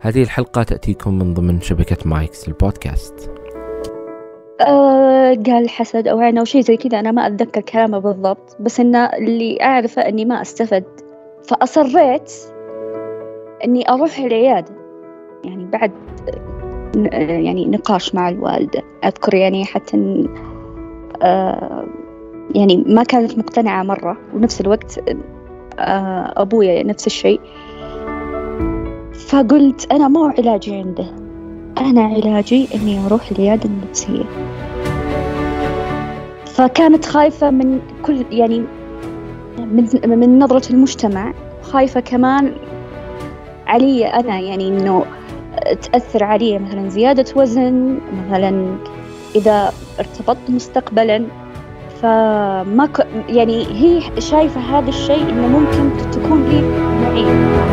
[0.00, 3.30] هذه الحلقة تأتيكم من ضمن شبكة مايكس البودكاست.
[4.60, 7.00] آه قال حسد أو عين أو شيء زي كذا.
[7.00, 10.84] أنا ما أتذكر كلامه بالضبط بس إنه اللي أعرفه إني ما أستفد.
[11.48, 12.32] فأصريت
[13.64, 14.74] إني أروح العيادة.
[15.44, 15.92] يعني بعد
[17.44, 18.82] يعني نقاش مع الوالدة.
[19.04, 20.28] أذكر يعني حتى
[21.22, 21.86] آه
[22.54, 24.18] يعني ما كانت مقتنعة مرة.
[24.34, 25.00] ونفس الوقت
[25.78, 27.40] آه أبويا نفس الشيء.
[29.28, 31.06] فقلت أنا مو علاجي عنده.
[31.78, 34.24] أنا علاجي إني أروح العيادة النفسية.
[36.46, 38.64] فكانت خايفة من كل يعني
[39.58, 42.52] من, من نظرة المجتمع خايفة كمان
[43.66, 45.04] علي أنا يعني إنه
[45.82, 47.98] تأثر علي مثلا زيادة وزن
[48.30, 48.76] مثلا
[49.36, 51.26] إذا ارتبطت مستقبلا.
[52.02, 52.88] فما.
[53.28, 56.62] يعني هي شايفة هذا الشيء إنه ممكن تكون لي
[57.02, 57.63] معين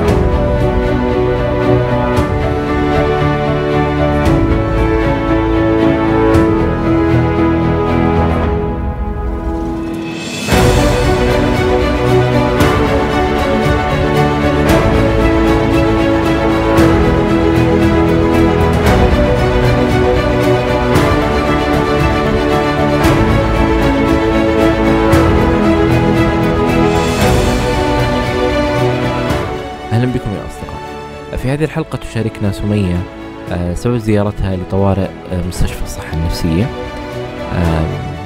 [31.52, 33.04] هذه الحلقة تشاركنا سمية
[33.52, 36.70] آه، سبب زيارتها لطوارئ آه، مستشفى الصحة النفسية.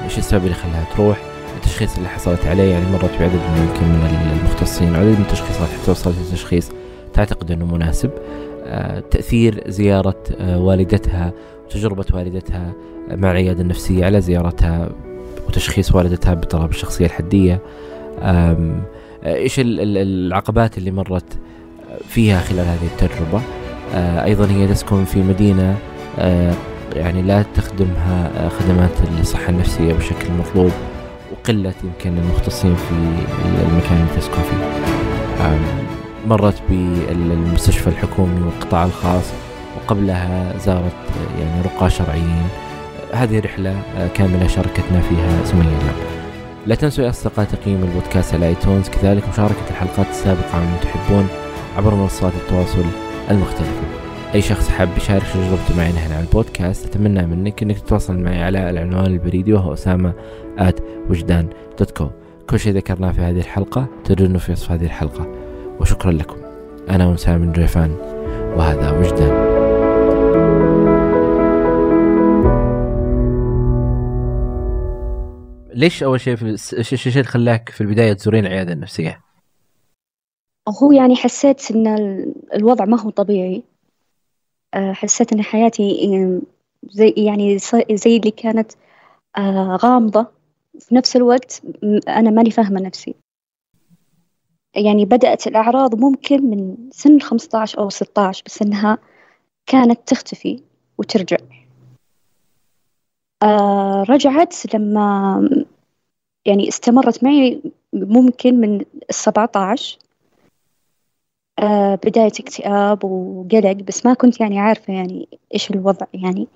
[0.04, 1.18] إيش السبب اللي خلاها تروح؟
[1.56, 6.16] التشخيص اللي حصلت عليه يعني مرت بعدد يمكن من المختصين عدد من التشخيصات حتى وصلت
[6.28, 6.72] لتشخيص
[7.14, 8.10] تعتقد إنه مناسب.
[8.66, 11.34] آه، تأثير زيارة والدتها
[11.66, 12.74] وتجربة والدتها
[13.12, 14.90] مع العيادة النفسية على زيارتها
[15.48, 17.62] وتشخيص والدتها باضطراب الشخصية الحدية.
[19.26, 21.40] إيش العقبات اللي مرت
[22.10, 23.42] فيها خلال هذه التجربة.
[23.94, 25.78] آه، أيضا هي تسكن في مدينة
[26.20, 26.54] آه،
[26.94, 30.72] يعني لا تخدمها آه، خدمات الصحة النفسية بشكل مطلوب
[31.32, 32.92] وقلة يمكن المختصين في
[33.46, 34.66] المكان اللي تسكن فيه.
[36.28, 39.24] مرت بالمستشفى الحكومي والقطاع الخاص
[39.78, 40.92] وقبلها زارت
[41.40, 42.48] يعني رقاة شرعيين.
[43.14, 43.76] هذه رحلة
[44.14, 46.16] كاملة شاركتنا فيها سمية
[46.68, 51.45] لا تنسوا يا أصدقاء تقييم البودكاست على iTunes كذلك مشاركة الحلقات السابقة عن تحبون.
[51.78, 52.84] عبر منصات التواصل
[53.32, 53.82] المختلفة.
[54.36, 58.70] أي شخص حاب يشارك تجربته معي نحن على البودكاست أتمنى منك أنك تتواصل معي على
[58.70, 60.14] العنوان البريدي وهو أسامة
[60.58, 60.80] at
[61.10, 62.10] وجدان dot co
[62.50, 65.28] كل شيء ذكرناه في هذه الحلقة تجدونه في وصف هذه الحلقة.
[65.80, 66.38] وشكرا لكم.
[66.90, 67.92] أنا وسام من ريفان
[68.56, 69.56] وهذا وجدان.
[75.74, 76.50] ليش أول شيء في
[76.80, 79.25] الشيء اللي خلاك في البداية تزورين العيادة النفسية؟
[80.70, 81.88] هو يعني حسيت إن
[82.54, 83.64] الوضع ما هو طبيعي.
[84.74, 86.12] آه، حسيت إن حياتي
[86.90, 87.58] زي يعني
[87.92, 88.72] زي اللي كانت
[89.38, 90.28] آه، غامضة.
[90.80, 91.62] في نفس الوقت
[92.08, 93.16] أنا ماني فاهمة نفسي.
[94.76, 98.98] يعني بدأت الأعراض ممكن من سن 15 أو 16 بس إنها
[99.66, 100.64] كانت تختفي
[100.98, 101.38] وترجع.
[103.44, 105.50] آه رجعت لما
[106.46, 107.62] يعني استمرت معي
[107.94, 109.98] ممكن من السبعة عشر
[111.60, 116.48] آه بداية اكتئاب وقلق بس ما كنت يعني عارفة يعني إيش الوضع يعني.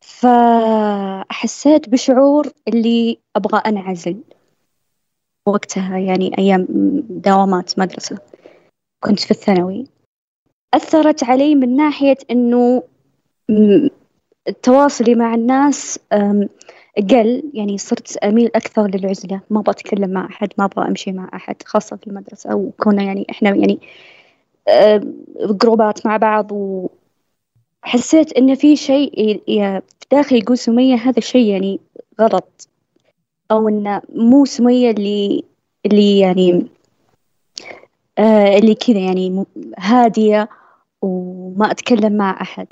[0.00, 4.22] فحسيت بشعور اللي أبغى أنعزل
[5.46, 6.66] وقتها يعني أيام
[7.10, 8.18] دوامات مدرسة.
[9.04, 9.86] كنت في الثانوي.
[10.74, 12.82] أثرت علي من ناحية إنه
[14.62, 15.98] تواصلي مع الناس
[17.00, 19.40] قل يعني صرت أميل أكثر للعزلة.
[19.50, 22.52] ما أبغى أتكلم مع أحد ما أبغى أمشي مع أحد خاصة في المدرسة.
[22.52, 23.78] أو كنا يعني إحنا يعني
[25.40, 26.50] جروبات مع بعض
[27.84, 29.40] وحسيت إن في شيء
[30.10, 31.80] داخلي يقول سمية هذا الشيء يعني
[32.20, 32.68] غلط.
[33.50, 35.44] أو إنه مو سمية اللي
[35.86, 36.66] اللي يعني
[38.18, 39.44] آه اللي كذا يعني
[39.78, 40.48] هادية
[41.02, 42.66] وما أتكلم مع أحد.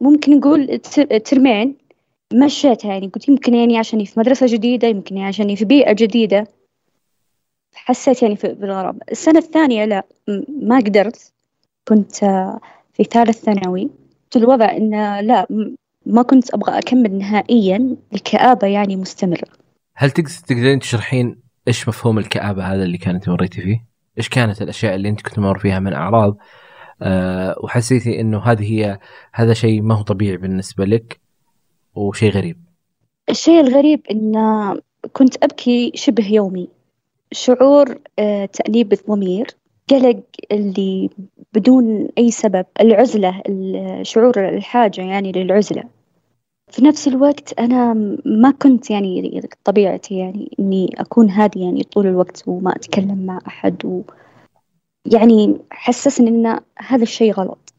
[0.00, 0.78] ممكن نقول
[1.24, 1.85] ترمين.
[2.32, 6.46] مشيتها يعني قلت يمكن يعني عشاني في مدرسة جديدة يمكن يعني عشاني في بيئة جديدة.
[7.74, 10.06] حسيت يعني بالغرابة السنة الثانية لا
[10.62, 11.32] ما قدرت.
[11.88, 12.14] كنت
[12.94, 13.90] في ثالث ثانوي.
[14.36, 15.46] الوضع إنه لا
[16.06, 19.48] ما كنت أبغى أكمل نهائيا الكآبة يعني مستمرة.
[19.94, 21.36] هل تقدرين تشرحين
[21.68, 23.86] إيش مفهوم الكآبة هذا اللي كانت مريتي فيه؟
[24.18, 26.36] إيش كانت الأشياء اللي أنت كنت مر فيها من أعراض؟
[27.02, 28.98] أه وحسيتي إنه هذه هي
[29.32, 31.25] هذا شيء ما هو طبيعي بالنسبة لك.
[31.96, 32.56] وشيء غريب.
[33.30, 34.34] الشيء الغريب إن
[35.12, 36.68] كنت أبكي شبه يومي.
[37.32, 39.46] شعور آه، تأنيب الضمير
[39.92, 40.22] القلق
[40.52, 41.10] اللي
[41.54, 42.66] بدون أي سبب.
[42.80, 43.42] العزلة
[44.02, 45.84] شعور الحاجة يعني للعزلة.
[46.70, 47.94] في نفس الوقت أنا
[48.24, 53.84] ما كنت يعني طبيعتي يعني إني أكون هادية يعني طول الوقت وما أتكلم مع أحد
[53.84, 54.02] و
[55.12, 57.74] يعني حسسني إن هذا الشيء غلط.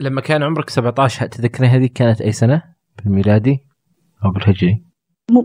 [0.00, 3.58] لما كان عمرك 17 تذكرين هذه كانت أي سنة؟ بالميلادي
[4.24, 4.82] أو بالهجري؟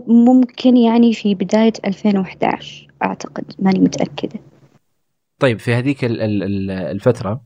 [0.06, 4.40] ممكن يعني في بداية 2011 أعتقد ماني متأكدة
[5.38, 7.40] طيب في هذيك الفترة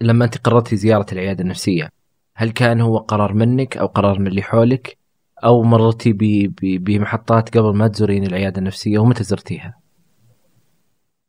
[0.00, 1.88] لما أنت قررتي زيارة العيادة النفسية
[2.34, 4.96] هل كان هو قرار منك أو قرار من اللي حولك
[5.44, 6.12] أو مررتي
[6.60, 9.78] بمحطات قبل ما تزورين العيادة النفسية ومتى زرتيها؟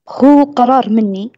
[0.09, 1.31] هو قرار مني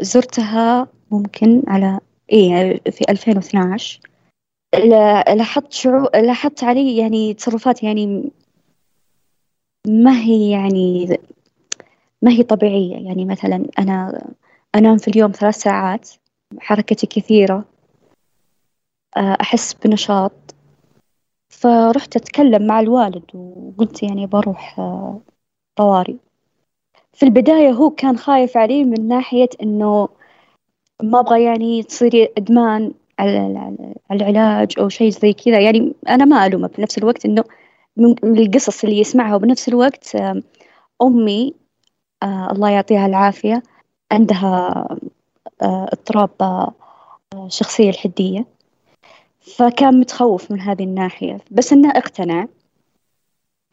[0.00, 2.00] زرتها ممكن على
[2.32, 4.00] إيه في 2012
[4.74, 8.30] لاحظت شعور لاحظت علي يعني تصرفات يعني
[9.86, 11.08] ما هي يعني
[12.22, 12.96] ما هي طبيعية.
[13.06, 14.22] يعني مثلا أنا
[14.74, 16.10] أنام في اليوم ثلاث ساعات
[16.58, 17.64] حركتي كثيرة
[19.16, 20.32] أحس بنشاط.
[21.50, 24.80] فرحت أتكلم مع الوالد وقلت يعني بروح
[25.76, 26.16] طوارئ.
[27.12, 30.08] في البداية هو كان خايف علي من ناحية إنه
[31.02, 32.94] ما أبغى يعني تصيري إدمان.
[33.20, 35.60] العلاج أو شيء زي كذا.
[35.60, 37.44] يعني أنا ما ألومه بنفس الوقت إنه
[37.96, 39.34] من القصص اللي يسمعها.
[39.34, 40.16] وبنفس الوقت
[41.02, 41.54] أمي
[42.22, 43.62] آه الله يعطيها العافية
[44.12, 44.84] عندها
[45.62, 46.74] آه اضطراب آه
[47.48, 48.46] شخصية الحدية.
[49.40, 51.38] فكان متخوف من هذه الناحية.
[51.50, 52.46] بس إنه اقتنع.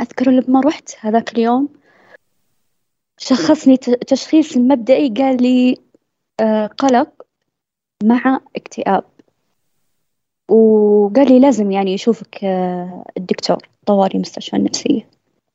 [0.01, 1.69] أذكر لما رحت هذاك اليوم
[3.17, 5.77] شخصني تشخيص مبدئي قال لي
[6.39, 7.09] آه قلق
[8.03, 9.03] مع اكتئاب.
[10.49, 15.09] وقال لي لازم يعني يشوفك آه الدكتور طوارئ مستشفى النفسية.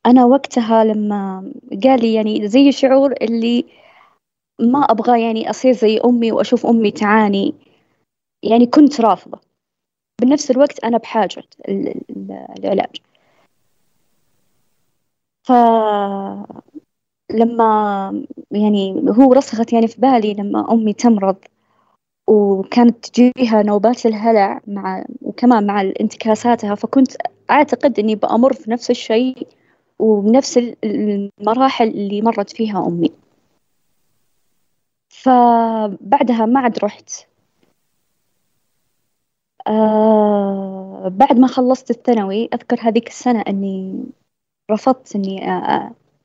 [0.05, 1.51] أنا وقتها لما
[1.83, 3.65] قال لي يعني زي شعور اللي
[4.59, 7.53] ما أبغى يعني أصير زي أمي وأشوف أمي تعاني
[8.43, 9.39] يعني كنت رافضة.
[10.21, 11.43] بنفس الوقت أنا بحاجة
[12.59, 12.95] العلاج
[15.43, 16.51] فلما
[18.51, 21.35] يعني هو رسخت يعني في بالي لما أمي تمرض
[22.31, 27.11] وكانت تجيها نوبات الهلع مع وكمان مع انتكاساتها فكنت
[27.51, 29.47] أعتقد إني بأمر في نفس الشيء
[29.99, 33.11] وبنفس المراحل اللي مرت فيها أمي.
[35.09, 37.11] فبعدها ما عاد رحت.
[39.67, 44.03] آه بعد ما خلصت الثانوي أذكر هذيك السنة أني
[44.71, 45.41] رفضت أني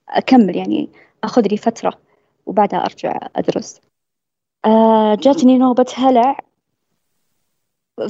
[0.09, 0.88] أكمل يعني
[1.25, 1.99] أخذ لي فترة
[2.47, 3.81] وبعدها أرجع أدرس.
[4.66, 6.38] آه جاتني نوبة هلع.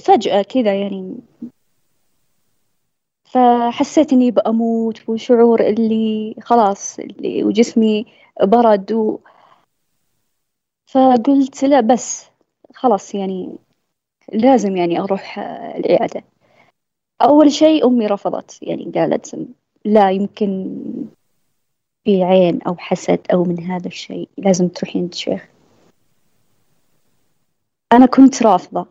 [0.00, 1.16] فجأة كذا يعني.
[3.24, 8.06] فحسيت إني بأموت وشعور اللي خلاص اللي وجسمي
[8.42, 9.18] برد و
[10.86, 12.26] فقلت لا بس
[12.74, 13.58] خلاص يعني
[14.32, 16.24] لازم يعني أروح العيادة
[17.22, 19.46] أول شيء أمي رفضت يعني قالت
[19.84, 20.76] لا يمكن
[22.04, 25.48] في عين أو حسد أو من هذا الشيء لازم تروحين عند شيخ
[27.92, 28.86] أنا كنت رافضة.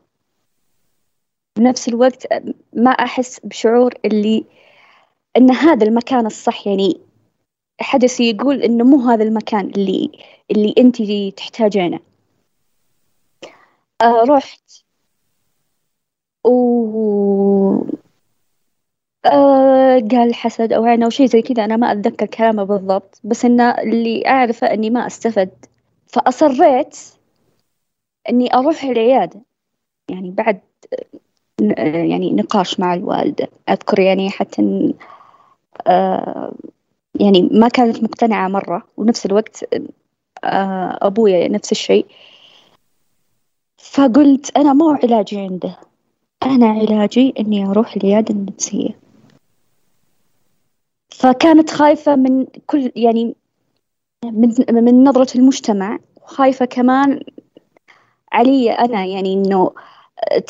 [1.57, 2.27] بنفس الوقت
[2.73, 4.45] ما أحس بشعور اللي
[5.37, 6.67] إن هذا المكان الصح.
[6.67, 7.01] يعني
[7.81, 10.11] حدث يقول إنه مو هذا المكان اللي
[10.51, 11.01] اللي أنت
[11.37, 11.99] تحتاجينه.
[14.01, 14.83] آه رحت.
[16.45, 17.85] و
[19.25, 21.65] آه قال حسد أو عين أو شيء زي كذا.
[21.65, 23.19] أنا ما أتذكر كلامه بالضبط.
[23.23, 25.65] بس إنه اللي أعرفه إني ما أستفد.
[26.07, 27.14] فأصريت.
[28.29, 29.41] إني أروح العيادة.
[30.09, 30.59] يعني بعد
[32.11, 33.47] يعني نقاش مع الوالدة.
[33.69, 34.93] أذكر يعني حتى
[35.87, 36.53] آه،
[37.19, 38.83] يعني ما كانت مقتنعة مرة.
[38.97, 39.65] ونفس الوقت
[40.43, 42.05] آه، أبويا نفس الشيء.
[43.77, 45.77] فقلت أنا مو علاجي عنده.
[46.43, 48.89] أنا علاجي إني أروح العيادة النفسية.
[51.09, 53.35] فكانت خايفة من كل يعني
[54.25, 57.19] من, من نظرة المجتمع وخايفة كمان
[58.35, 59.71] علي أنا يعني إنه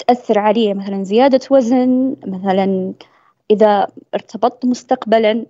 [0.08, 2.94] تأثر علي مثلا زيادة وزن مثلا
[3.52, 5.46] إذا ارتبطت مستقبلا.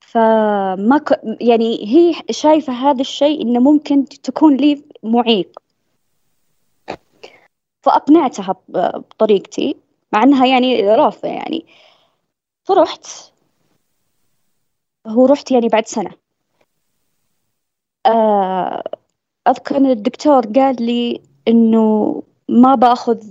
[0.00, 1.20] فما ك...
[1.40, 5.58] يعني هي شايفة هذا الشيء إنه ممكن تكون لي معيق.
[7.82, 9.76] فأقنعتها بطريقتي
[10.12, 11.66] مع إنها يعني رافضة يعني.
[12.64, 13.06] فرحت.
[15.06, 16.10] هو رحت يعني بعد سنة.
[18.06, 18.82] آه،
[19.48, 23.22] أذكر إن الدكتور قال لي إنه ما بأخذ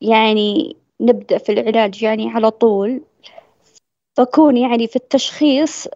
[0.00, 3.00] يعني نبدأ في العلاج يعني على طول.
[4.18, 5.88] بكون يعني في التشخيص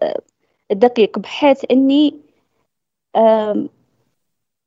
[0.72, 2.14] دقيق بحيث إني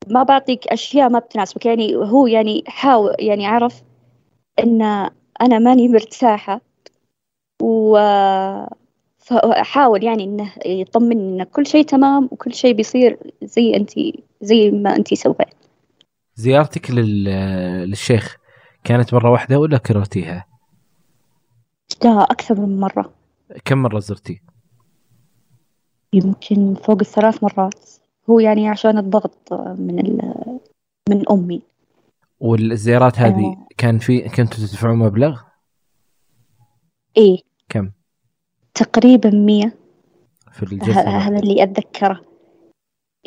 [0.08, 1.66] ما بعطيك أشياء ما بتناسبك.
[1.66, 3.84] يعني هو يعني حاول يعني عرف
[4.60, 4.82] إن
[5.42, 6.62] أنا ماني مرتاحة.
[7.62, 7.98] و
[9.20, 13.92] فحاول يعني إنه يطمني إن كل شيء تمام وكل شيء بيصير زي أنت
[14.42, 15.55] زي ما أنت سويت.
[16.36, 17.24] زيارتك لل...
[17.90, 18.38] للشيخ
[18.84, 20.46] كانت مرة واحدة ولا كررتيها؟
[22.04, 23.14] لا أكثر من مرة
[23.66, 24.42] كم مرة زرتي؟
[26.14, 27.90] يمكن فوق الثلاث مرات
[28.30, 30.34] هو يعني عشان الضغط من ال...
[31.10, 31.62] من أمي
[32.40, 33.68] والزيارات هذه آه.
[33.78, 35.42] كان في كنتوا تدفعون مبلغ؟
[37.18, 37.38] إيه
[37.70, 37.92] كم؟
[38.74, 39.76] تقريبا مية
[40.52, 42.22] في الجلسة هذا اللي أتذكره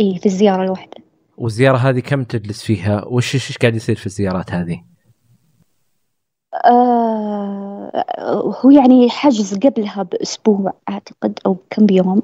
[0.00, 1.08] إيه في الزيارة الواحدة
[1.38, 4.85] والزيارة هذه كم تجلس فيها؟ وش إيش قاعد يصير في الزيارات هذه؟
[6.64, 8.04] آه
[8.64, 12.23] هو يعني حجز قبلها بأسبوع أعتقد أو كم يوم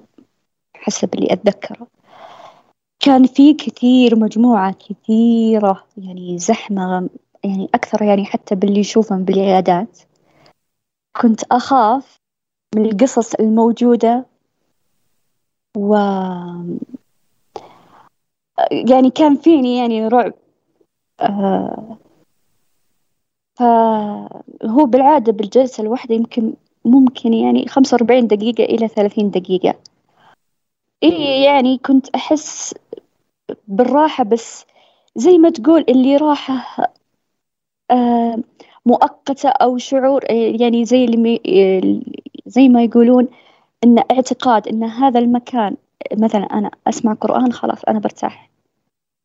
[0.77, 1.87] حسب اللي أتذكره
[3.01, 7.09] كان في كثير مجموعة كثيرة يعني زحمة
[7.45, 9.99] يعني أكثر يعني حتى باللي يشوفهم بالعيادات
[11.21, 12.17] كنت أخاف
[12.77, 14.27] من القصص الموجودة
[15.77, 15.97] و
[18.71, 20.35] يعني كان فيني يعني رعب.
[21.21, 21.99] آه
[23.55, 26.55] فهو بالعادة بالجلسة الواحدة يمكن
[26.85, 29.75] ممكن يعني خمسة وأربعين دقيقة إلى ثلاثين دقيقة.
[31.03, 32.75] إيه يعني كنت أحس
[33.69, 34.67] بالراحة بس
[35.17, 36.93] زي ما تقول اللي راحة
[37.91, 38.37] آه
[38.87, 41.41] مؤقتة أو شعور آه، يعني زي اللي
[42.47, 43.29] زي ما يقولون
[43.85, 45.77] إن اعتقاد إن هذا المكان
[46.13, 48.54] مثلا أنا أسمع قرآن خلاص أنا برتاح.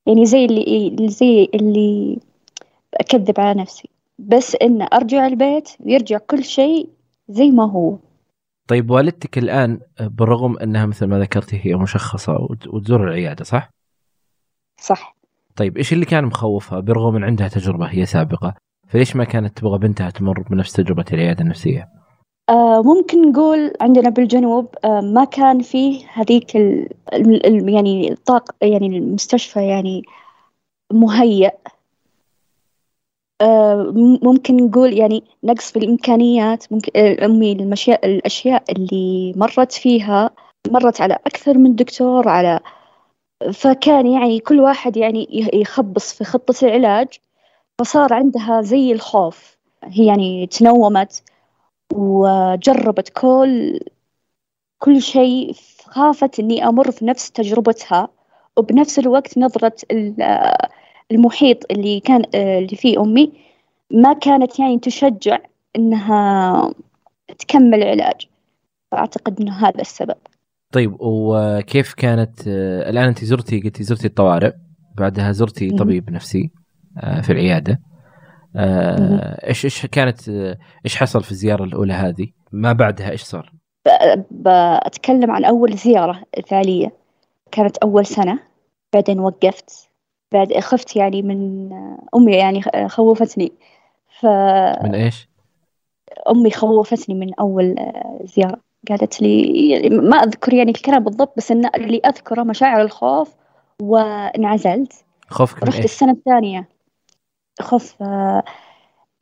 [0.10, 2.20] يعني زي اللي زي اللي
[2.94, 3.90] أكذب على نفسي
[4.20, 6.90] بس إن أرجع البيت ويرجع كل شيء
[7.30, 7.98] زي ما هو
[8.68, 13.70] طيب والدتك الآن بالرغم أنها مثل ما ذكرتي هي مشخصة وتزور العيادة صح؟
[14.82, 15.16] صح
[15.56, 18.54] طيب إيش اللي كان مخوفها بالرغم من عندها تجربة هي سابقة
[18.88, 21.99] فليش ما كانت تبغى بنتها تمر بنفس تجربة العيادة النفسية؟
[22.50, 29.68] آه ممكن نقول عندنا بالجنوب آه ما كان فيه هذيك ال يعني الطاق يعني المستشفى
[29.68, 30.04] يعني
[30.94, 31.52] مهيأ.
[33.42, 33.92] آه
[34.24, 40.30] ممكن نقول يعني نقص في الإمكانيات ممكن أمي المشياء الأشياء اللي مرت فيها
[40.72, 42.60] مرت على أكثر من دكتور على
[43.54, 47.08] فكان يعني كل واحد يعني يخبص في خطة العلاج
[47.80, 49.58] فصار عندها زي الخوف.
[49.84, 51.24] هي يعني تنومت.
[51.94, 53.80] وجربت كل
[54.80, 55.56] كل شيء
[55.86, 58.08] خافت إني أمر في نفس تجربتها.
[58.58, 59.76] وبنفس الوقت نظرة
[61.12, 63.32] المحيط اللي كان اللي فيه أمي
[63.92, 65.38] ما كانت يعني تشجع
[65.76, 66.74] إنها
[67.40, 68.28] تكمل علاج.
[68.92, 70.18] فأعتقد إنه هذا السبب.
[70.72, 74.54] طيب وكيف كانت الآن أنت زرتي قلتي زرتي الطوارئ
[74.98, 76.52] بعدها زرتي طبيب نفسي
[76.98, 77.80] آه، في العيادة.
[78.56, 80.30] إيش إيش كانت
[80.86, 83.54] إيش حصل في الزيارة الأولى هذه؟ ما بعدها إيش صار؟
[84.32, 86.94] بتكلم عن أول زيارة فعليه
[87.52, 88.40] كانت أول سنة.
[88.94, 89.90] بعدين وقفت.
[90.32, 91.70] بعد خفت يعني من
[92.16, 93.52] أمي يعني خوفتني.
[94.20, 94.26] ف
[94.84, 95.30] من إيش؟
[96.30, 97.76] أمي خوفتني من أول
[98.24, 98.60] زيارة.
[98.90, 103.36] قالت لي ما أذكر يعني الكلام بالضبط بس إن اللي أذكره مشاعر الخوف
[103.82, 104.94] وانعزلت.
[105.28, 106.70] خوفك رحت السنة الثانية.
[107.62, 107.96] خوف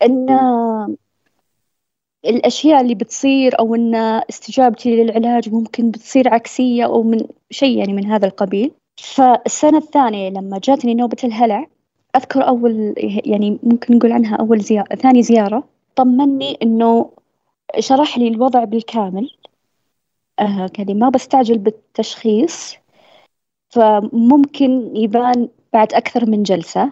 [0.01, 0.29] إن
[2.25, 3.96] الأشياء اللي بتصير أو إن
[4.29, 8.72] استجابتي للعلاج ممكن بتصير عكسية أو من شيء يعني من هذا القبيل.
[8.98, 11.67] فالسنة الثانية لما جاتني نوبة الهلع
[12.15, 12.94] أذكر أول
[13.25, 15.63] يعني ممكن نقول عنها أول زياره ثاني زيارة
[15.96, 17.12] طمني إنه
[17.79, 19.29] شرح لي الوضع بالكامل.
[20.39, 22.75] آه لي ما بستعجل بالتشخيص
[23.70, 26.91] فممكن يبان بعد أكثر من جلسة.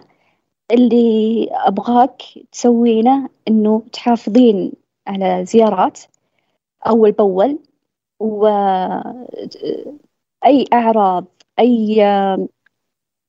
[0.70, 4.72] اللي أبغاك تسوينه إنه تحافظين
[5.06, 6.00] على زيارات
[6.86, 7.58] أول بأول
[8.20, 9.44] وأي
[10.72, 11.24] أعراض
[11.58, 12.04] أي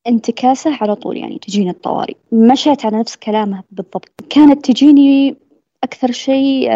[0.07, 2.15] انتكاسة على طول يعني تجيني الطوارئ.
[2.31, 4.09] مشيت على نفس كلامها بالضبط.
[4.29, 5.35] كانت تجيني
[5.83, 6.69] أكثر شيء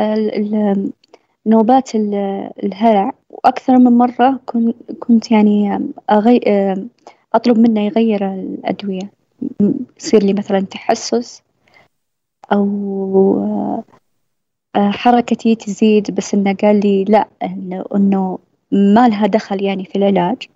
[1.46, 4.40] نوبات الهلع وأكثر من مرة
[5.00, 6.42] كنت يعني أغي...
[7.34, 9.21] أطلب منه يغير الأدوية.
[9.98, 11.42] يصير لي مثلا تحسس
[12.52, 12.66] أو
[14.76, 18.40] آه، حركتي تزيد بس إنه قال لي لا إنه, إنه
[18.72, 20.48] ما لها دخل يعني في العلاج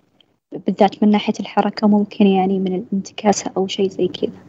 [0.52, 4.40] بالذات من ناحية الحركة ممكن يعني من الانتكاسة أو شيء زي كذا.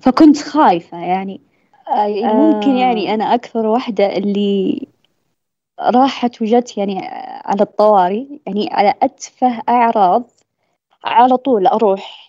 [0.00, 1.40] فكنت خايفة يعني
[1.88, 4.86] آه، ممكن يعني أنا أكثر واحدة اللي
[5.80, 7.00] راحت وجت يعني
[7.44, 10.30] على الطوارئ يعني على أتفه أعراض
[11.04, 12.23] على طول أروح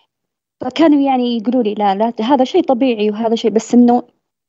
[0.65, 4.03] فكانوا يعني يقولوا لي لا لا هذا شيء طبيعي وهذا شيء بس إنه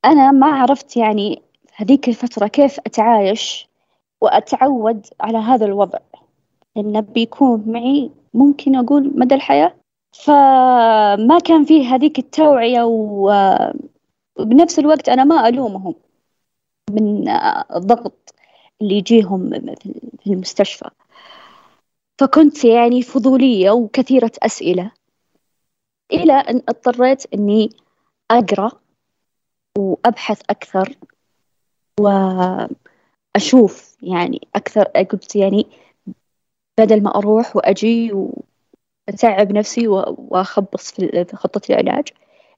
[0.04, 1.42] أنا ما عرفت يعني
[1.74, 3.68] هذيك الفترة كيف أتعايش
[4.20, 5.98] وأتعود على هذا الوضع.
[6.76, 9.74] إنه بيكون معي ممكن أقول مدى الحياة.
[10.12, 12.82] فما كان فيه هذيك التوعية
[14.38, 15.94] وبنفس الوقت أنا ما ألومهم
[16.90, 17.28] من
[17.76, 18.34] الضغط
[18.82, 19.50] اللي يجيهم
[20.22, 20.90] في المستشفى.
[22.18, 24.90] فكنت يعني فضولية وكثيرة أسئلة.
[26.12, 27.70] إلى أن اضطريت أني
[28.30, 28.70] أقرأ
[29.78, 30.96] وأبحث أكثر
[32.00, 35.66] وأشوف يعني أكثر قلت يعني
[36.80, 42.08] بدل ما أروح وأجي وأتعب نفسي وأخبص في خطة العلاج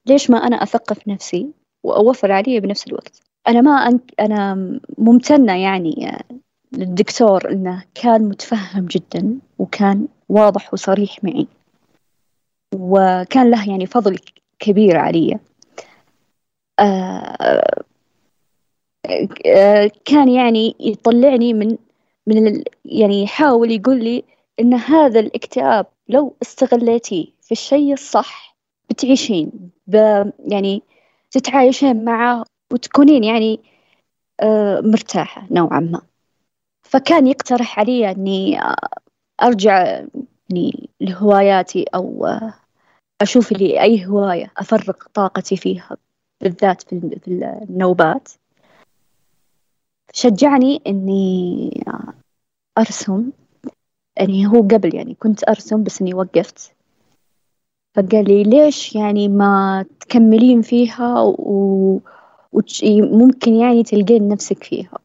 [0.06, 1.50] ليش ما أنا أثقف نفسي
[1.84, 4.54] وأوفر علي بنفس الوقت؟ أنا ما أنك أنا
[4.98, 6.18] ممتنة يعني
[6.72, 11.46] للدكتور إنه كان متفهم جدا وكان واضح وصريح معي.
[12.74, 14.18] وكان له يعني فضل
[14.58, 15.38] كبير علي.
[16.78, 17.84] آه
[20.04, 21.76] كان يعني يطلعني من
[22.26, 24.24] من يعني يحاول يقول لي
[24.60, 28.56] إن هذا الاكتئاب لو استغليتيه في الشيء الصح
[28.90, 29.70] بتعيشين
[30.48, 30.82] يعني
[31.30, 33.60] تتعايشين معه وتكونين يعني
[34.40, 36.02] آه، مرتاحة نوعا ما.
[36.82, 38.60] فكان يقترح علي أني
[39.42, 40.02] أرجع
[40.50, 42.26] يعني لهواياتي أو
[43.20, 45.96] أشوف لي أي هواية أفرغ طاقتي فيها
[46.40, 46.92] بالذات في
[47.70, 48.28] النوبات.
[50.12, 51.84] شجعني إني
[52.78, 53.30] أرسم.
[54.16, 56.74] يعني هو قبل يعني كنت أرسم بس إني وقفت.
[57.96, 62.00] فقال لي ليش يعني ما تكملين فيها و...
[62.52, 64.98] وممكن يعني تلقين نفسك فيها.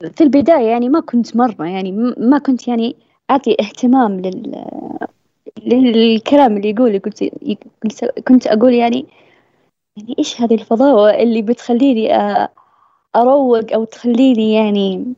[0.00, 2.96] في البداية يعني ما كنت مرة يعني ما كنت يعني
[3.30, 4.64] أعطي اهتمام لل
[5.66, 6.98] للكلام اللي يقوله.
[6.98, 7.24] قلت
[8.28, 9.06] كنت أقول يعني
[9.96, 12.14] يعني إيش هذه الفضاوة اللي بتخليني
[13.16, 15.14] أروق أو تخليني يعني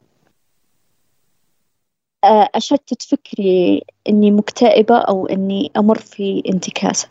[2.55, 7.09] أشتت فكري إني مكتئبة أو إني أمر في انتكاسة.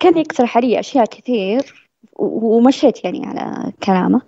[0.00, 4.22] كان يقترح علي أشياء كثير ومشيت يعني على كلامه.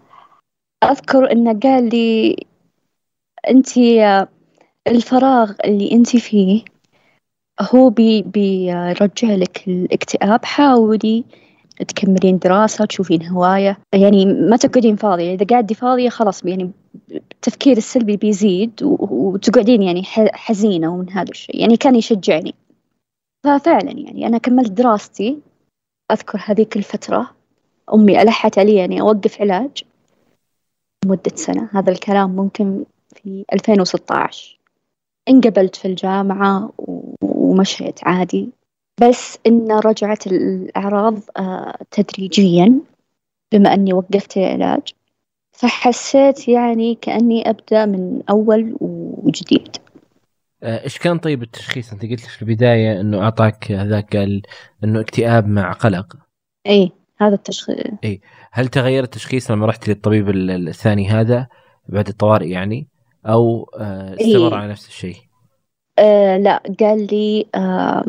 [0.85, 2.37] أذكر إنه قال لي
[3.48, 3.78] أنت
[4.88, 6.64] الفراغ اللي أنت فيه
[7.61, 10.44] هو بي بيرجع لك الاكتئاب.
[10.44, 11.25] حاولي
[11.88, 13.79] تكملين دراسة تشوفين هواية.
[13.94, 15.35] يعني ما تقعدين فاضية.
[15.35, 16.70] إذا قاعدة فاضية خلاص يعني
[17.11, 21.61] التفكير السلبي بيزيد وتقعدين يعني حزينة ومن هذا الشيء.
[21.61, 22.55] يعني كان يشجعني.
[23.44, 25.38] ففعلا يعني أنا كملت دراستي.
[26.12, 27.31] أذكر هذيك الفترة
[27.94, 29.85] أمي ألحت علي يعني أوقف علاج
[31.07, 31.68] مدة سنة.
[31.73, 34.63] هذا الكلام ممكن في 2016
[35.28, 36.72] انقبلت في الجامعة
[37.22, 38.48] ومشيت عادي.
[39.00, 42.80] بس إن رجعت الأعراض آه، تدريجيا
[43.52, 44.82] بما أني وقفت العلاج
[45.52, 49.76] فحسيت يعني كأني أبدأ من أول وجديد.
[50.62, 54.16] آه، إيش كان طيب التشخيص؟ أنت قلت في البداية إنه أعطاك هذاك
[54.84, 56.16] إنه اكتئاب مع قلق.
[56.66, 57.76] إي هذا التشخيص.
[58.04, 58.20] إي
[58.52, 61.46] هل تغير التشخيص لما رحت للطبيب الثاني هذا
[61.88, 62.88] بعد الطوارئ يعني؟
[63.26, 65.16] أو آه، استمر إيه؟ على نفس الشيء.
[65.98, 68.04] آه لا قال لي آه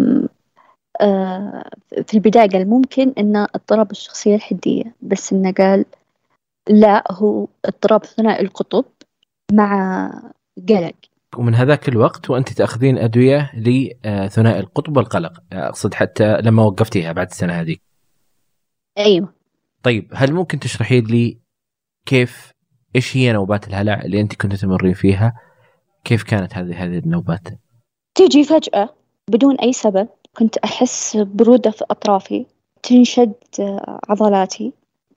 [1.01, 1.69] آه
[2.08, 5.86] في البداية قال ممكن إنه اضطراب الشخصية الحدية بس إنه قال
[6.69, 8.86] لا هو اضطراب ثنائي القطب
[9.51, 10.10] مع
[10.69, 10.95] قلق.
[11.38, 15.34] ومن هذاك الوقت وأنت تأخذين أدوية لثنائي القطب والقلق.
[15.54, 17.75] أقصد حتى لما وقفتيها بعد السنة هذه.
[18.97, 19.34] أيوه.
[19.84, 21.38] طيب هل ممكن تشرحي لي
[22.06, 22.55] كيف
[22.95, 25.34] إيش هي نوبات الهلع اللي أنت كنت تمرين فيها؟
[26.03, 27.41] كيف كانت هذه هذه النوبات؟
[28.15, 28.89] تيجي فجأة
[29.29, 32.45] بدون أي سبب كنت أحس برودة في أطرافي
[32.84, 33.34] تنشد
[34.10, 34.73] عضلاتي.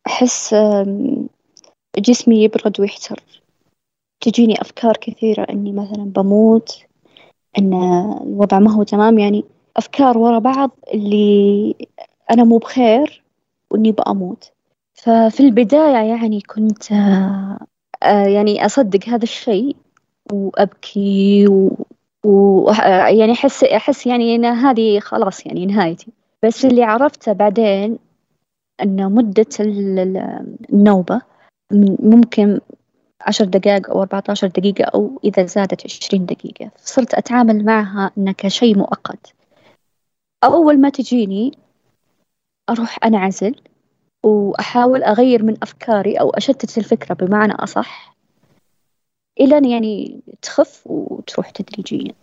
[0.06, 0.54] أحس
[1.98, 3.22] جسمي يبرد ويحتر.
[4.20, 6.78] تجيني أفكار كثيرة إني مثلا بموت
[7.58, 7.74] إن
[8.22, 9.18] الوضع ما هو تمام.
[9.18, 9.44] يعني
[9.76, 11.74] أفكار ورا بعض اللي
[12.30, 13.22] أنا مو بخير
[13.70, 14.52] وإني بأموت.
[15.02, 17.58] ففي البداية يعني كنت آه،
[18.02, 19.76] آه، يعني أصدق هذا الشيء
[20.32, 21.86] وأبكي و...
[22.24, 22.70] و
[23.08, 26.12] يعني أحس أحس يعني إن هذه خلاص يعني نهايتي.
[26.44, 27.98] بس اللي عرفته بعدين
[28.82, 29.46] أن مدة
[30.72, 31.20] النوبة
[32.02, 32.60] ممكن
[33.20, 36.70] عشر دقائق أو أربعة عشر دقيقة أو إذا زادت عشرين دقيقة.
[36.76, 39.34] صرت أتعامل معها إنها كشيء مؤقت.
[40.44, 41.58] أول ما تجيني
[42.70, 43.54] أروح أنعزل.
[44.22, 48.14] وأحاول أغير من أفكاري أو أشتت الفكرة بمعنى أصح
[49.40, 52.14] إلى أن يعني تخف وتروح تدريجيا.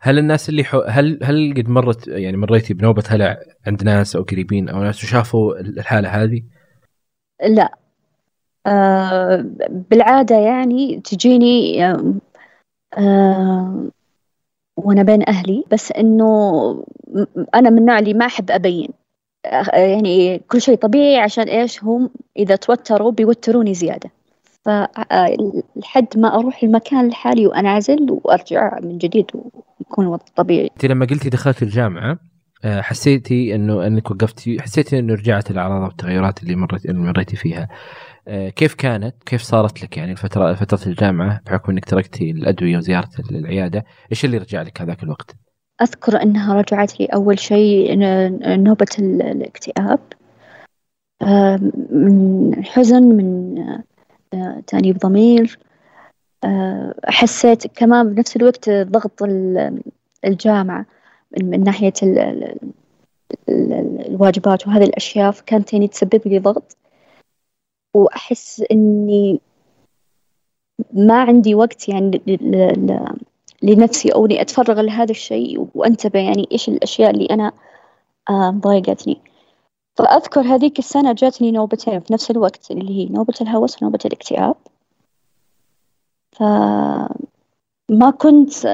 [0.00, 0.80] هل الناس اللي حو...
[0.80, 3.36] هل هل قد مرت يعني مريتي بنوبة هلع
[3.66, 6.42] عند ناس أو قريبين أو ناس وشافوا الحالة هذه؟
[7.48, 7.78] لا.
[8.66, 9.44] آه
[9.90, 11.84] بالعادة يعني تجيني
[12.98, 13.90] آه
[14.76, 16.84] وأنا بين أهلي بس إنه
[17.54, 18.88] أنا من النوع اللي ما أحب أبين.
[19.72, 24.10] يعني كل شيء طبيعي عشان إيش هم إذا توتروا بيوتروني زيادة
[24.64, 30.70] فلحد ما أروح المكان الحالي وأنعزل وأرجع من جديد ويكون الوضع طبيعي.
[30.72, 32.18] أنت لما قلتي دخلت الجامعة
[32.64, 37.68] آه، حسيتي إنه إنك وقفتي حسيتي إنه رجعت الأعراض والتغيرات اللي مرت اللي مريتي فيها
[38.28, 43.08] آه، كيف كانت؟ كيف صارت لك يعني الفترة فترة الجامعة بحكم إنك تركتي الأدوية وزيارة
[43.30, 45.36] العياده، إيش اللي رجع لك هذاك الوقت؟
[45.82, 47.96] أذكر إنها رجعت لي أول شيء
[48.56, 50.00] نوبة الاكتئاب.
[51.90, 53.54] من حزن من
[54.66, 55.58] تأنيب ضمير.
[57.04, 59.22] حسيت كمان بنفس الوقت ضغط
[60.24, 60.86] الجامعة
[61.42, 61.92] من ناحية
[63.48, 66.76] الواجبات وهذه الأشياء فكانت يعني تسبب لي ضغط.
[67.94, 69.40] وأحس إني
[70.92, 72.22] ما عندي وقت يعني
[73.62, 77.52] لنفسي أو إني أتفرغ لهذا الشيء وأنتبه يعني إيش الأشياء اللي أنا
[78.50, 79.20] ضايقتني.
[79.96, 84.54] فأذكر هذيك السنة جاتني نوبتين في نفس الوقت اللي هي نوبة الهوس ونوبة الاكتئاب.
[86.32, 88.64] فما كنت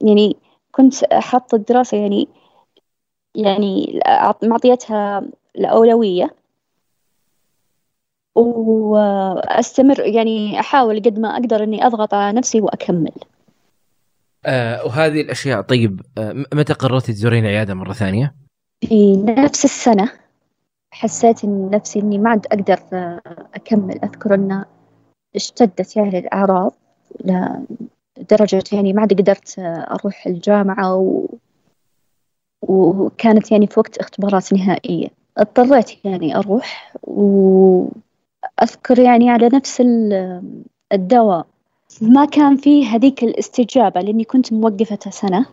[0.00, 0.36] يعني
[0.72, 2.28] كنت حاطة الدراسة يعني
[3.34, 4.00] يعني
[4.42, 5.22] معطيتها
[5.56, 6.34] الأولوية.
[8.34, 13.12] وأستمر يعني أحاول قد ما أقدر إني أضغط على نفسي وأكمل.
[14.46, 15.60] آه وهذه الأشياء.
[15.60, 18.34] طيب آه متى قررتي تزورين العيادة مرة ثانية؟
[18.80, 20.12] في نفس السنة.
[20.92, 22.80] حسيت إن نفسي إني ما عاد أقدر
[23.54, 24.04] أكمل.
[24.04, 24.64] أذكر إن
[25.36, 26.72] اشتدت يعني الأعراض
[27.24, 31.26] لدرجة يعني ما عاد قدرت أروح الجامعة و...
[32.62, 35.08] وكانت يعني في وقت اختبارات نهائية.
[35.38, 39.82] اضطريت يعني أروح وأذكر يعني على نفس
[40.92, 41.46] الدواء.
[42.02, 45.46] ما كان فيه هذيك الاستجابة لأني كنت موقفة سنة.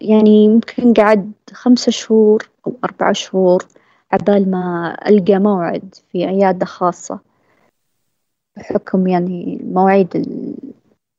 [0.00, 3.66] يعني يمكن قعد خمسة شهور أو أربعة شهور
[4.12, 7.20] عبال ما ألقى موعد في عيادة خاصة.
[8.56, 10.26] بحكم يعني مواعيد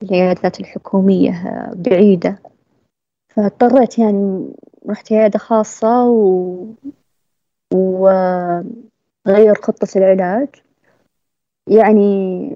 [0.04, 1.44] العيادات الحكومية
[1.76, 2.40] بعيدة.
[3.30, 4.54] فاضطريت يعني
[4.90, 6.66] رحت عيادة خاصة و...
[7.74, 10.50] وغير خطة العلاج.
[11.68, 12.56] يعني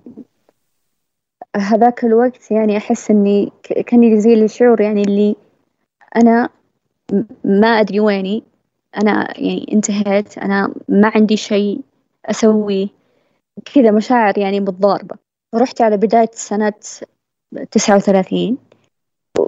[1.58, 3.52] هذاك الوقت يعني أحس إني
[3.88, 5.36] كان يزيل الشعور يعني اللي
[6.16, 6.50] أنا
[7.44, 8.44] ما أدري ويني.
[8.98, 11.82] أنا يعني انتهيت أنا ما عندي شيء
[12.26, 12.88] أسويه.
[13.76, 15.16] كذا مشاعر يعني متضاربة
[15.56, 16.74] رحت على بداية سنة
[17.72, 18.58] تسعة وثلاثين.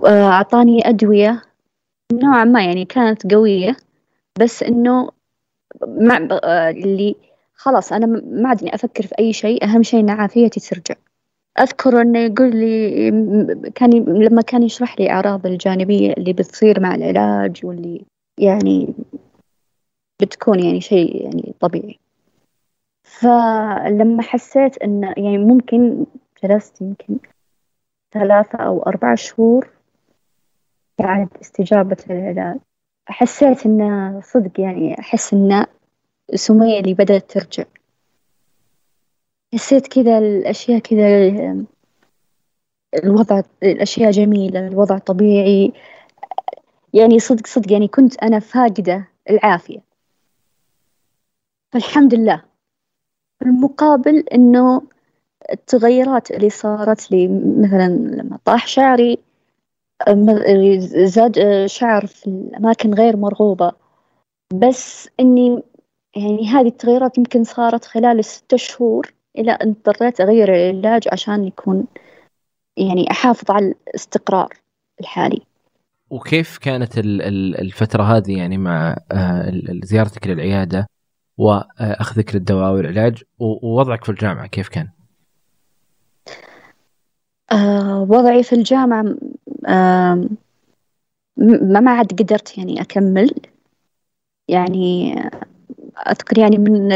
[0.06, 1.42] أعطاني أدوية.
[2.14, 3.76] نوعا ما يعني كانت قوية.
[4.40, 5.10] بس إنه
[5.88, 6.18] مع
[6.70, 7.16] اللي
[7.56, 9.64] خلاص أنا ما عادني أفكر في أي شيء.
[9.64, 10.96] أهم شيء إن عافيتي ترجع.
[11.60, 13.12] أذكر إنه يقول لي
[13.76, 18.06] كان لما كان يشرح لي أعراض الجانبية اللي بتصير مع العلاج واللي
[18.40, 18.94] يعني
[20.22, 22.00] بتكون يعني شيء يعني طبيعي.
[23.04, 26.06] فلما حسيت أن يعني ممكن
[26.44, 27.18] جلست يمكن
[28.12, 29.70] ثلاثة أو أربع شهور
[31.00, 32.60] بعد استجابة العلاج
[33.08, 35.66] حسيت إنه صدق يعني أحس إن
[36.36, 37.64] سمية اللي بدأت ترجع.
[39.54, 41.66] حسيت كذا الأشياء كذا
[43.04, 45.74] الوضع الأشياء جميلة الوضع طبيعي.
[46.94, 49.80] يعني صدق صدق يعني كنت أنا فاقدة العافية.
[51.74, 52.44] فالحمد لله.
[53.42, 54.82] المقابل إنه
[55.52, 57.28] التغيرات اللي صارت لي
[57.58, 59.18] مثلا لما طاح شعري
[61.06, 63.72] زاد شعر في الأماكن غير مرغوبة.
[64.54, 65.64] بس إني
[66.16, 69.14] يعني هذه التغيرات يمكن صارت خلال الستة شهور.
[69.38, 71.86] إلى أن اضطريت أغير العلاج عشان يكون
[72.78, 74.54] يعني أحافظ على الاستقرار
[75.02, 75.42] الحالي
[76.10, 80.88] وكيف كانت الفترة هذه يعني مع آه، زيارتك للعيادة
[81.38, 84.90] وأخذك للدواء والعلاج ووضعك في الجامعة كيف كان؟
[87.52, 89.16] آه وضعي في الجامعة
[89.68, 90.30] آه
[91.62, 93.32] ما عاد قدرت يعني أكمل
[94.48, 95.16] يعني
[95.98, 96.92] أذكر يعني من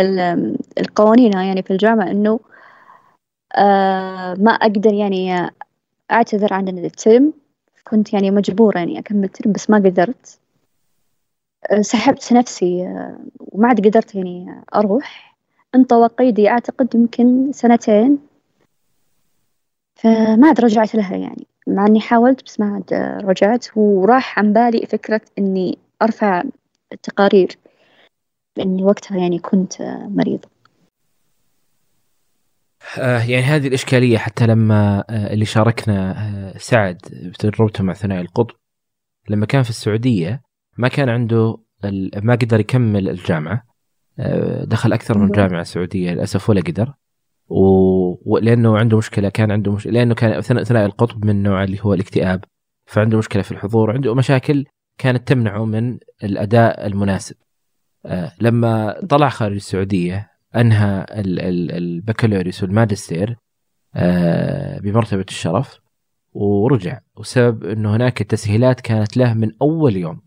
[0.79, 2.39] القوانين يعني في الجامعة إنه
[3.55, 5.51] آه ما أقدر يعني
[6.11, 7.33] أعتذر عن الترم.
[7.83, 10.39] كنت يعني مجبورة يعني أكمل ترم بس ما قدرت.
[11.81, 12.81] سحبت نفسي
[13.39, 15.35] وما عاد قدرت يعني أروح.
[15.75, 18.17] انطوى قيدي أعتقد يمكن سنتين.
[19.95, 21.47] فما عاد رجعت لها يعني.
[21.67, 22.93] مع إني حاولت بس ما عاد
[23.25, 23.65] رجعت.
[23.75, 26.43] وراح عن بالي فكرة إني أرفع
[27.03, 27.57] تقارير
[28.59, 30.49] لأني وقتها يعني كنت مريضة
[32.99, 38.55] آه يعني هذه الإشكالية حتى لما آه اللي شاركنا آه سعد بتجربته مع ثنائي القطب
[39.29, 40.41] لما كان في السعودية
[40.77, 41.57] ما كان عنده
[42.23, 43.63] ما قدر يكمل الجامعة.
[44.63, 46.93] دخل أكثر من جامعة سعودية للأسف ولا قدر.
[48.25, 49.87] ولأنه عنده مشكلة كان عنده مش...
[49.87, 52.43] لأنه كان ثنائي القطب من النوع اللي هو الاكتئاب
[52.85, 54.65] فعنده مشكلة في الحضور عنده مشاكل
[54.97, 57.35] كانت تمنعه من الأداء المناسب.
[58.41, 63.37] لما طلع خارج السعودية أنهى البكالوريوس والماجستير
[63.95, 65.79] آه بمرتبة الشرف
[66.33, 66.99] ورجع.
[67.15, 70.21] وسبب إنه هناك التسهيلات كانت له من أول يوم.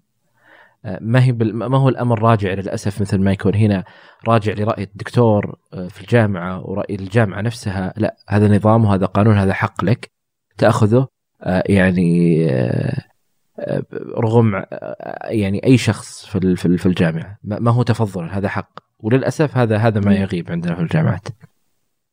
[1.00, 1.32] ما هي.
[1.32, 3.54] ما هو الأمر راجع للاسف مثل ما يكون.
[3.54, 3.85] هنا
[4.28, 7.94] راجع لرأي الدكتور آه، في الجامعة ورأي الجامعة نفسها.
[7.96, 10.11] لا هذا نظام وهذا قانون هذا حق لك
[10.58, 11.06] تأخذه.
[11.42, 13.12] آه، يعني آه،
[14.16, 14.64] رغم
[15.25, 17.38] يعني أي شخص في في الجامعة.
[17.44, 18.79] ما هو تفضل هذا حق.
[19.01, 21.29] وللأسف هذا هذا ما يغيب عندنا في الجامعات.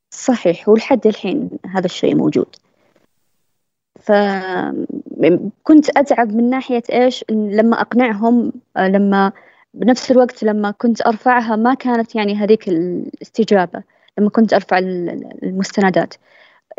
[0.09, 0.69] صحيح.
[0.69, 2.55] ولحد الحين هذا الشيء موجود.
[3.99, 9.31] فكنت أتعب من ناحية إيش؟ لما أقنعهم آه، لما
[9.73, 13.83] بنفس الوقت لما كنت أرفعها ما كانت يعني هذيك الاستجابة.
[14.17, 14.77] لما كنت أرفع
[15.43, 16.13] المستندات.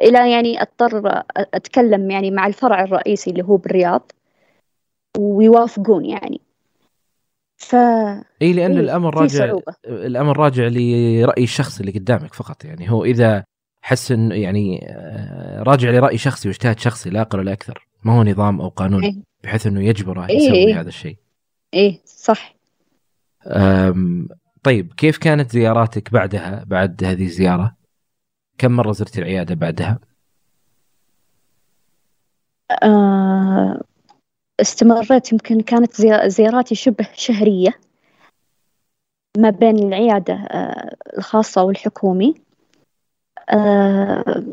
[0.02, 4.12] إلى يعني أضطر أتكلم يعني مع الفرع الرئيسي اللي هو بالرياض.
[5.18, 6.40] ويوافقون يعني.
[7.56, 7.74] ف
[8.42, 9.54] إي لأن إيه الأمر راجع
[9.86, 12.90] الأمر راجع لرأي الشخص اللي قدامك فقط يعني.
[12.90, 13.44] هو إذا
[13.82, 18.24] حس انه يعني آه، راجع لرأي شخصي واجتهاد شخصي لا أقل ولا أكثر ما هو
[18.24, 21.16] نظام أو قانون إيه؟ بحيث إنه يجبره إيه يسوي إيه؟ هذا الشيء.
[21.74, 22.54] إيه صح.
[24.62, 27.76] طيب كيف كانت زياراتك بعدها بعد هذه الزيارة؟
[28.58, 29.98] كم مرة زرت العيادة بعدها؟
[32.82, 33.80] آه
[34.60, 35.92] استمريت يمكن كانت
[36.26, 37.70] زياراتي شبه شهرية
[39.36, 42.34] ما بين العيادة آه الخاصة والحكومي.
[43.50, 44.44] آه،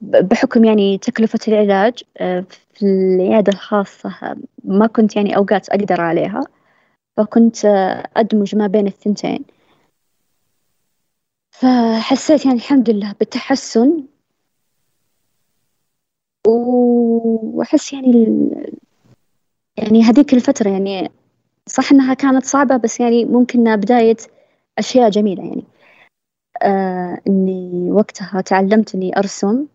[0.00, 6.40] بحكم يعني تكلفة العلاج آه، في العيادة الخاصة ما كنت يعني أوقات أقدر عليها
[7.16, 7.56] فكنت
[8.16, 9.44] أدمج ما بين الثنتين.
[11.50, 14.02] فحسيت يعني الحمد لله بالتحسن
[16.46, 18.26] وأحس يعني
[19.78, 21.10] يعني هذيك الفترة يعني
[21.66, 24.16] صح إنها كانت صعبة بس يعني ممكن بداية
[24.78, 25.64] أشياء جميلة يعني.
[26.62, 29.66] آه إني وقتها تعلمت إني أرسم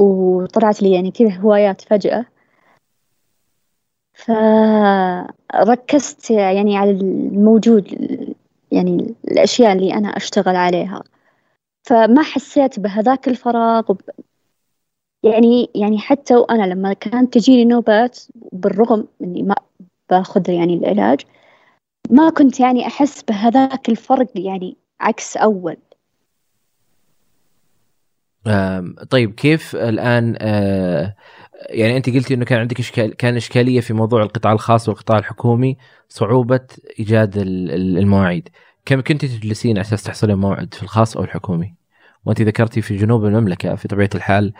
[0.00, 2.26] وطلعت لي يعني كذا هوايات فجأة.
[4.14, 7.86] فركزت يعني على الموجود
[8.72, 11.02] يعني الأشياء اللي أنا أشتغل عليها.
[11.82, 13.92] فما حسيت بهذاك الفراغ
[15.22, 18.18] يعني يعني حتى وأنا لما كانت تجيني نوبات
[18.52, 19.54] بالرغم إني ما
[20.10, 21.20] باخذ يعني العلاج
[22.10, 25.76] ما كنت يعني أحس بهذاك الفرق يعني عكس أول.
[29.10, 31.14] طيب كيف الآن آه،
[31.70, 35.76] يعني أنت قلتي أنه كان عندك إشكال كان إشكالية في موضوع القطاع الخاص والقطاع الحكومي
[36.08, 36.66] صعوبة
[36.98, 38.48] إيجاد المواعيد.
[38.84, 41.74] كم كنت تجلسين على أساس تحصلين موعد في الخاص أو الحكومي؟
[42.24, 44.52] وأنت ذكرتي في جنوب المملكة في طبيعة الحال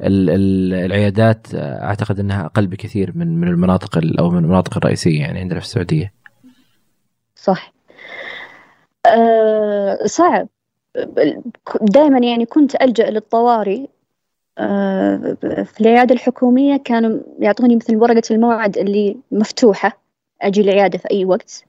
[0.00, 5.66] العيادات أعتقد أنها أقل بكثير من من المناطق أو من المناطق الرئيسية يعني عندنا في
[5.66, 6.12] السعودية.
[7.36, 7.72] صح.
[9.06, 10.48] أه صعب.
[11.80, 13.86] دائما يعني كنت ألجأ للطوارئ.
[14.58, 20.00] أه في العيادة الحكومية كانوا يعطوني مثل ورقة الموعد اللي مفتوحة
[20.42, 21.64] أجي العيادة في أي وقت.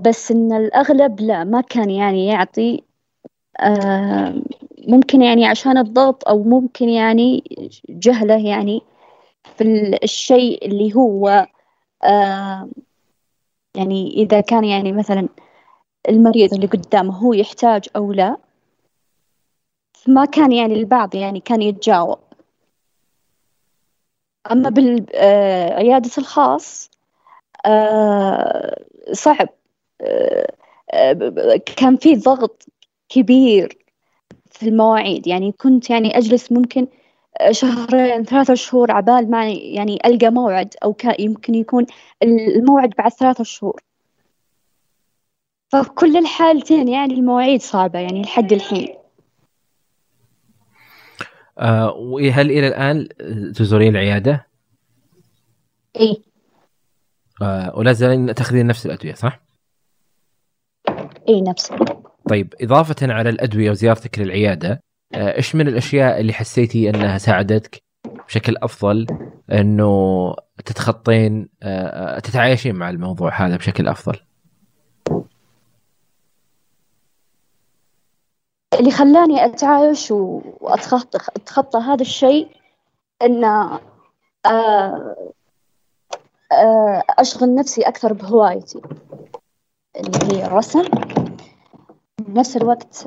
[0.00, 2.82] بس إن الأغلب لا ما كان يعني يعطي.
[3.60, 4.42] أه
[4.88, 7.44] ممكن يعني عشان الضغط أو ممكن يعني
[7.88, 8.82] جهله يعني
[9.56, 9.64] في
[10.04, 11.46] الشيء اللي هو
[12.04, 12.68] أه
[13.76, 15.28] يعني إذا كان يعني مثلا
[16.08, 18.36] المريض اللي قدامه هو يحتاج أو لا
[20.08, 22.18] ما كان يعني البعض يعني كان يتجاوب.
[24.52, 26.90] أما بالعيادة الخاص
[27.66, 29.48] آه، صعب.
[30.00, 30.46] آه،
[31.76, 32.66] كان في ضغط
[33.08, 33.87] كبير.
[34.62, 35.26] المواعيد.
[35.26, 36.86] يعني كنت يعني أجلس ممكن
[37.50, 41.86] شهرين ثلاثة شهور عبال ما يعني ألقى موعد أو يمكن يكون
[42.22, 43.82] الموعد بعد ثلاثة شهور.
[45.72, 48.88] ففي كل الحالتين يعني المواعيد صعبة يعني لحد الحين.
[51.58, 53.08] آه وهل إلى الآن
[53.52, 54.46] تزورين العيادة؟
[56.00, 56.22] إي
[57.42, 59.40] آه ولا زالين تأخذين نفس الأدوية صح؟
[61.28, 61.72] إي نفس.
[62.28, 64.82] طيب إضافة على الأدوية وزيارتك للعيادة
[65.14, 67.82] آه، إيش من الأشياء اللي حسيتي إنها ساعدتك
[68.26, 69.06] بشكل أفضل
[69.52, 74.20] إنه تتخطين آه، تتعايشين مع الموضوع هذا بشكل أفضل؟
[78.78, 82.48] اللي خلاني أتعايش وأتخطى أتخطى هذا الشيء
[83.22, 83.44] إن
[84.46, 85.14] آه،
[87.18, 88.80] أشغل نفسي أكثر بهوايتي
[89.96, 90.82] اللي هي الرسم.
[92.28, 93.06] بنفس الوقت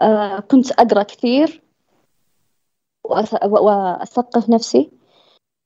[0.00, 1.62] آه، كنت أقرأ كثير
[3.44, 4.90] وأثقف نفسي.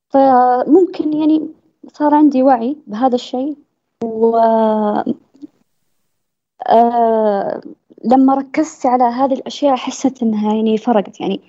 [0.09, 1.49] فممكن يعني
[1.93, 3.55] صار عندي وعي بهذا الشيء.
[4.03, 4.37] و
[8.05, 11.41] لما ركزت على هذه الأشياء حسيت إنها يعني فرقت يعني.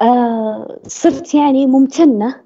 [0.00, 2.42] آه صرت يعني ممتنة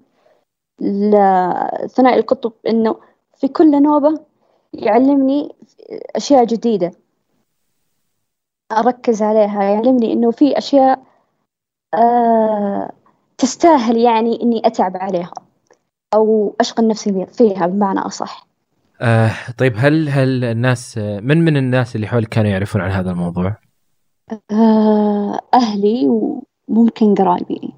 [0.81, 2.97] لثنائي القطب إنه
[3.37, 4.30] في كل نوبة
[4.73, 5.49] يعلمني
[6.17, 6.91] أشياء جديدة
[8.73, 11.03] أركز عليها يعلمني إنه في أشياء
[11.95, 12.93] آه
[13.39, 15.33] تستاهل يعني إني أتعب عليها
[16.15, 18.47] أو أشغل نفسي فيها بمعنى أصح
[19.01, 23.57] آه طيب هل هل الناس من من الناس اللي حولك كانوا يعرفون عن هذا الموضوع؟
[24.51, 27.75] آه أهلي وممكن قرايبي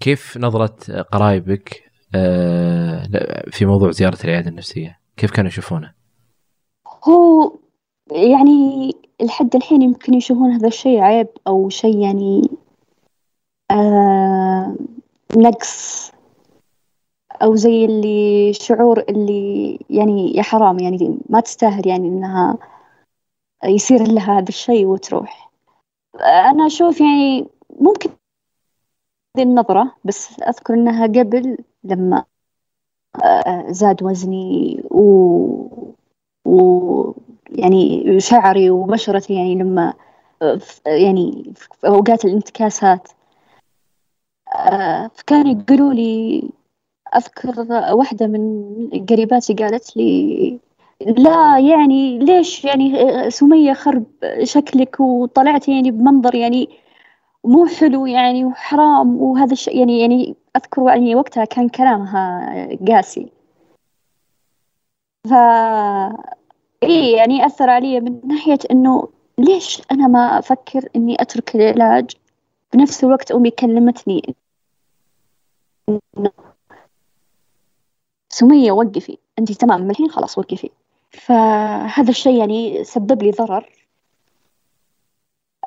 [0.00, 3.08] كيف نظرة قرايبك آه
[3.50, 5.97] في موضوع زيارة العيادة النفسية؟ كيف كانوا يشوفونه؟
[7.04, 7.52] هو
[8.12, 12.42] يعني لحد الحين يمكن يشوفون هذا الشيء عيب أو شيء يعني
[13.70, 14.76] آه
[15.36, 16.10] نقص
[17.42, 22.58] أو زي اللي شعور اللي يعني يا حرام يعني ما تستاهل يعني إنها
[23.64, 25.50] يصير لها هذا الشيء وتروح.
[26.20, 27.48] أنا أشوف يعني
[27.80, 28.10] ممكن
[29.36, 32.24] ذي النظرة بس أذكر إنها قبل لما
[33.24, 35.02] آه، زاد وزني و,
[36.44, 37.12] و
[37.50, 39.94] يعني شعري وبشرتي يعني لما
[40.86, 43.08] يعني في أوقات الانتكاسات
[44.54, 46.42] آه، فكانوا يقولوا لي
[47.16, 50.58] أذكر واحدة من قريباتي قالت لي
[51.00, 54.04] لا يعني ليش؟ يعني سمية خرب
[54.42, 56.68] شكلك وطلعت يعني بمنظر يعني
[57.44, 59.78] مو حلو يعني وحرام وهذا الشيء.
[59.78, 63.37] يعني يعني أذكر يعني وقتها كان كلامها قاسي.
[65.24, 65.32] ف
[66.82, 72.10] إيه يعني أثر علي من ناحية إنه ليش أنا ما أفكر إني أترك العلاج؟
[72.72, 74.34] بنفس الوقت أمي كلمتني
[78.28, 80.70] سمية وقفي أنت تمام؟ من الحين خلاص وقفي.
[81.10, 83.72] فهذا الشيء يعني سبب لي ضرر.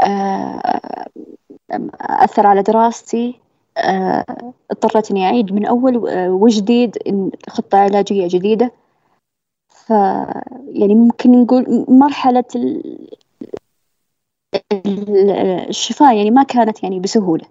[0.01, 1.07] آه،
[2.01, 3.39] أثر على دراستي.
[3.77, 5.97] آه، اضطريت إني أعيد من أول
[6.29, 6.97] وجديد
[7.49, 8.71] خطة علاجية جديدة.
[9.91, 9.93] ف
[10.73, 12.43] يعني ممكن نقول مرحلة
[15.69, 17.45] الشفاء يعني ما كانت يعني بسهولة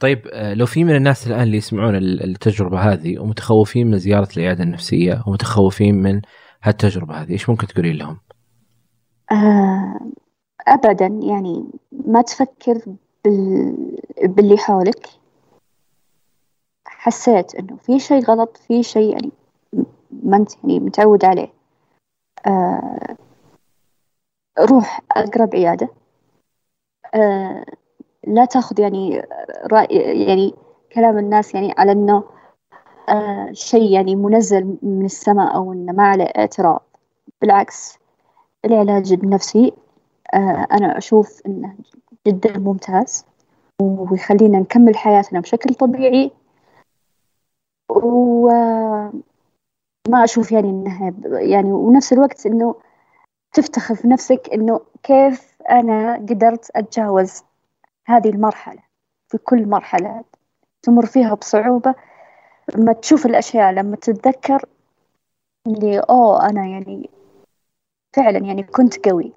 [0.00, 4.64] طيب آه، لو في من الناس الآن اللي يسمعون التجربة هذه ومتخوفين من زيارة العيادة
[4.64, 6.20] النفسية ومتخوفين من
[6.62, 8.18] هالتجربة هذه إيش ممكن تقولين لهم؟
[9.32, 10.00] آه
[10.68, 12.80] ابدا يعني ما تفكر
[13.24, 13.74] بال...
[14.22, 15.08] باللي حولك
[16.86, 19.30] حسيت إنه في شيء غلط في شيء يعني
[20.10, 21.48] ما انت يعني متعود عليه.
[22.46, 23.16] آه
[24.60, 25.88] روح أقرب عيادة.
[27.14, 27.64] آه
[28.26, 29.22] لا تأخذ يعني
[29.72, 29.86] رأي
[30.26, 30.54] يعني
[30.92, 32.24] كلام الناس يعني على إنه
[33.08, 36.82] آه شيء يعني منزل من السماء أو إنه ما عليه اعتراض.
[37.42, 37.98] بالعكس
[38.64, 39.72] العلاج النفسي
[40.72, 41.74] أنا أشوف إنه
[42.26, 43.26] جدا ممتاز
[43.82, 46.30] ويخلينا نكمل حياتنا بشكل طبيعي.
[50.08, 52.74] وما أشوف يعني إنها يعني ونفس الوقت إنه
[53.52, 57.42] تفتخر في نفسك إنه كيف أنا قدرت أتجاوز
[58.06, 58.82] هذه المرحلة.
[59.28, 60.24] في كل مرحلة
[60.82, 61.94] تمر فيها بصعوبة
[62.76, 64.64] لما تشوف الأشياء لما تتذكر
[65.66, 67.10] اللي أوه أنا يعني
[68.16, 69.32] فعلا يعني كنت قوي.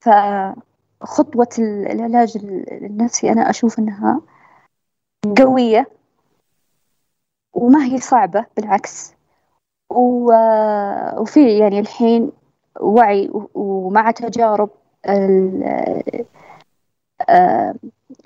[0.00, 2.36] فخطوة العلاج
[2.72, 4.20] النفسي أنا أشوف أنها
[5.38, 5.86] قوية
[7.52, 9.13] وما هي صعبة بالعكس.
[9.90, 12.32] وفي يعني الحين
[12.80, 14.70] وعي ومع تجارب
[17.28, 17.74] آه،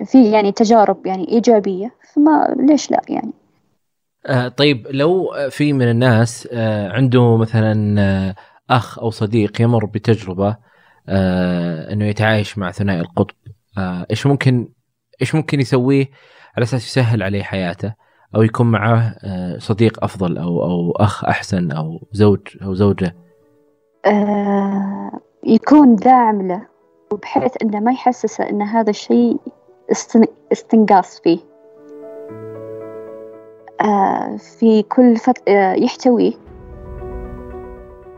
[0.05, 3.31] في يعني تجارب يعني إيجابية فما ليش لا يعني؟
[4.25, 8.35] آه طيب لو في من الناس آه عنده مثلا
[8.69, 10.57] أخ أو صديق يمر بتجربة
[11.09, 13.35] آه إنه يتعايش مع ثنائي القطب
[14.11, 14.69] إيش ممكن
[15.21, 16.05] إيش ممكن يسويه
[16.57, 17.93] على أساس يسهل عليه حياته؟
[18.35, 23.15] أو يكون معه آه صديق أفضل أو أو أخ أحسن أو زوج أو زوجة.
[24.05, 25.11] آه
[25.43, 26.67] يكون داعم له
[27.11, 29.37] وبحيث إنه ما يحسسه إن هذا الشيء
[30.51, 31.39] استنقاص فيه.
[33.81, 35.49] آه في كل فت...
[35.49, 36.33] آه يحتويه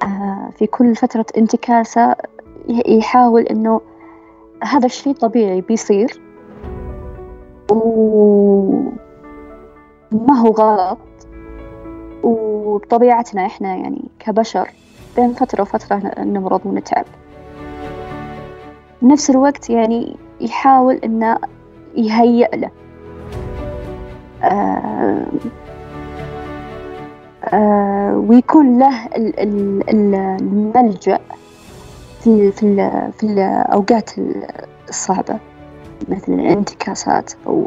[0.03, 2.15] آه في كل فترة انتكاسة
[2.87, 3.81] يحاول إنه
[4.63, 6.21] هذا الشيء طبيعي بيصير.
[10.11, 10.97] وما هو غلط.
[12.23, 14.69] وبطبيعتنا إحنا يعني كبشر
[15.15, 17.05] بين فترة وفترة نمرض ونتعب.
[19.01, 21.37] بنفس الوقت يعني يحاول إنه
[21.95, 22.69] يهيئ له.
[24.43, 25.25] آه
[27.53, 29.09] آه ويكون له
[29.89, 31.19] الملجأ
[32.19, 32.75] في في
[33.17, 34.11] في الأوقات
[34.89, 35.39] الصعبة.
[36.09, 37.65] مثل الانتكاسات أو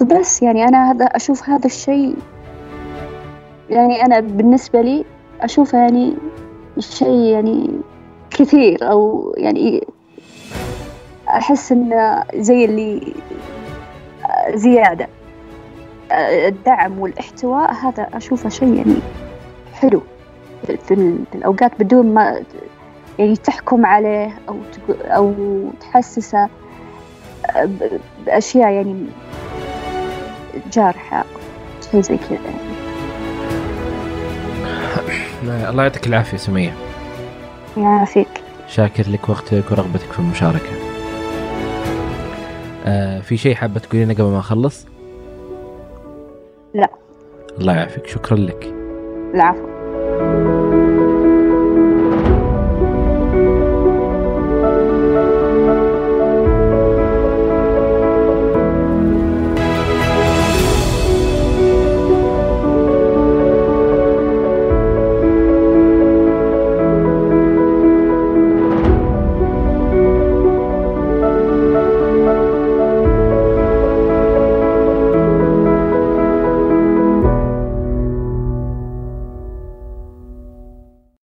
[0.00, 2.16] فبس يعني أنا هذا أشوف هذا الشيء
[3.70, 5.04] يعني أنا بالنسبة لي
[5.40, 6.14] أشوفه يعني
[6.78, 7.70] شيء يعني
[8.30, 9.86] كثير أو يعني
[11.28, 13.14] أحس إنه زي اللي
[14.54, 15.08] زيادة.
[16.12, 18.96] الدعم والاحتواء هذا أشوفه شيء يعني
[19.74, 20.02] حلو
[20.66, 20.94] في
[21.34, 22.42] الأوقات بدون ما
[23.18, 24.56] يعني تحكم عليه أو
[25.04, 25.34] أو
[25.80, 26.48] تحسسه
[28.26, 29.06] بأشياء يعني
[30.72, 31.24] جارحة
[31.90, 32.70] شيء زي كذا يعني.
[35.70, 36.72] الله يعطيك العافية سمية.
[37.76, 38.28] يعافيك.
[38.68, 40.70] شاكر لك وقتك ورغبتك في المشاركة.
[42.86, 44.86] آه في شيء حابة تقولينه قبل ما أخلص؟
[46.74, 46.88] لا.
[47.58, 48.74] الله يعافيك شكرا لك.
[49.34, 50.59] العفو.